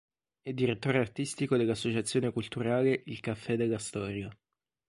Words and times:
È 0.41 0.51
direttore 0.51 0.97
artistico 0.97 1.55
dell'associazione 1.57 2.31
culturale 2.31 3.03
Il 3.05 3.19
Caffè 3.19 3.55
Della 3.55 3.77
Storia. 3.77 4.35